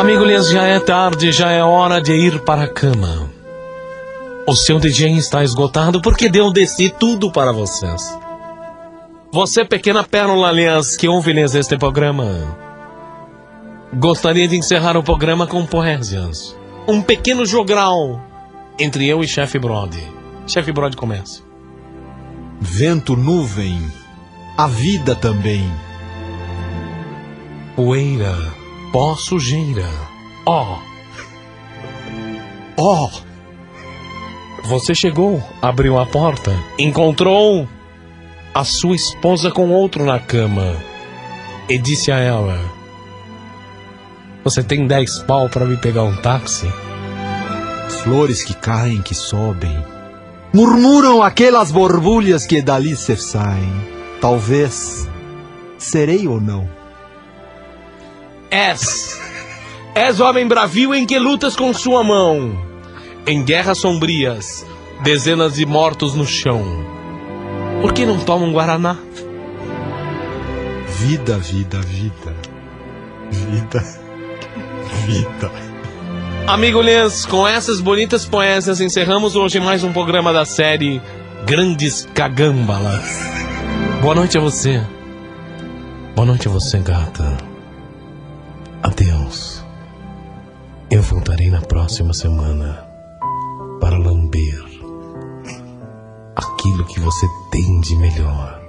Amigos, 0.00 0.48
já 0.48 0.62
é 0.62 0.80
tarde, 0.80 1.30
já 1.30 1.50
é 1.50 1.62
hora 1.62 2.00
de 2.00 2.14
ir 2.14 2.40
para 2.40 2.62
a 2.62 2.66
cama. 2.66 3.30
O 4.46 4.56
seu 4.56 4.80
DJ 4.80 5.18
está 5.18 5.44
esgotado 5.44 6.00
porque 6.00 6.30
deu 6.30 6.50
desci 6.50 6.88
tudo 6.88 7.30
para 7.30 7.52
vocês. 7.52 8.18
Você, 9.30 9.62
pequena 9.62 10.02
pérola, 10.02 10.48
aliás, 10.48 10.96
que 10.96 11.06
ouve 11.06 11.38
este 11.38 11.76
programa, 11.76 12.24
gostaria 13.92 14.48
de 14.48 14.56
encerrar 14.56 14.96
o 14.96 15.02
programa 15.02 15.46
com 15.46 15.66
poesias. 15.66 16.56
Um 16.88 17.02
pequeno 17.02 17.44
jogral 17.44 18.22
entre 18.78 19.06
eu 19.06 19.22
e 19.22 19.28
Chefe 19.28 19.58
Brody. 19.58 20.02
Chefe 20.46 20.72
Brody 20.72 20.96
comece. 20.96 21.42
Vento, 22.58 23.14
nuvem, 23.14 23.78
a 24.56 24.66
vida 24.66 25.14
também. 25.14 25.70
Poeira, 27.76 28.59
pó, 28.92 29.14
sujeira. 29.16 29.88
Ó. 30.46 30.78
Ó, 32.76 33.10
Você 34.64 34.94
chegou, 34.94 35.42
abriu 35.60 35.98
a 35.98 36.06
porta, 36.06 36.52
encontrou 36.78 37.68
a 38.54 38.64
sua 38.64 38.94
esposa 38.94 39.50
com 39.50 39.70
outro 39.70 40.04
na 40.04 40.18
cama 40.18 40.76
e 41.68 41.78
disse 41.78 42.12
a 42.12 42.18
ela: 42.18 42.58
Você 44.44 44.62
tem 44.62 44.86
dez 44.86 45.18
pau 45.20 45.48
para 45.48 45.64
me 45.64 45.76
pegar 45.76 46.04
um 46.04 46.16
táxi? 46.16 46.70
flores 48.02 48.42
que 48.42 48.54
caem, 48.54 49.02
que 49.02 49.14
sobem. 49.14 49.84
Murmuram 50.52 51.22
aquelas 51.22 51.70
borbulhas 51.70 52.46
que 52.46 52.62
dali 52.62 52.96
se 52.96 53.16
saem. 53.16 53.72
Talvez 54.20 55.08
serei 55.78 56.26
ou 56.26 56.40
não. 56.40 56.68
És. 58.50 59.18
És 59.94 60.20
homem 60.20 60.46
bravio 60.46 60.94
em 60.94 61.06
que 61.06 61.18
lutas 61.18 61.54
com 61.54 61.72
sua 61.72 62.02
mão. 62.02 62.58
Em 63.26 63.44
guerras 63.44 63.78
sombrias, 63.78 64.66
dezenas 65.02 65.54
de 65.54 65.66
mortos 65.66 66.14
no 66.14 66.26
chão. 66.26 66.64
Por 67.80 67.92
que 67.92 68.04
não 68.04 68.18
toma 68.18 68.44
um 68.44 68.52
Guaraná? 68.52 68.96
Vida, 70.98 71.38
vida, 71.38 71.80
vida. 71.80 72.36
Vida. 73.30 74.00
Vida. 75.06 75.50
Amigo 76.46 76.80
Lês, 76.80 77.24
com 77.24 77.46
essas 77.46 77.80
bonitas 77.80 78.24
poesias 78.24 78.80
encerramos 78.80 79.36
hoje 79.36 79.60
mais 79.60 79.84
um 79.84 79.92
programa 79.92 80.32
da 80.32 80.44
série 80.44 81.00
Grandes 81.46 82.08
Cagâmbalas. 82.12 83.20
Boa 84.02 84.14
noite 84.14 84.36
a 84.36 84.40
você. 84.40 84.82
Boa 86.14 86.26
noite 86.26 86.48
a 86.48 86.50
você, 86.50 86.78
gata. 86.78 87.49
Voltarei 91.10 91.50
na 91.50 91.60
próxima 91.60 92.14
semana 92.14 92.86
para 93.80 93.98
lamber 93.98 94.64
aquilo 96.36 96.84
que 96.84 97.00
você 97.00 97.26
tem 97.50 97.80
de 97.80 97.96
melhor. 97.96 98.60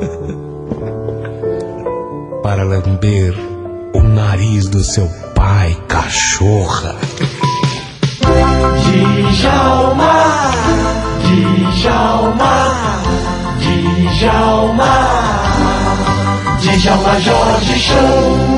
para 2.42 2.62
lamber 2.62 3.34
o 3.94 4.02
nariz 4.02 4.68
do 4.68 4.84
seu 4.84 5.08
pai, 5.34 5.74
cachorra. 5.88 6.94
Djalma, 9.32 10.52
Djalma, 11.80 12.74
Djalma, 14.18 14.92
Djalma 16.60 17.20
Jorge 17.20 17.78
Show. 17.78 18.57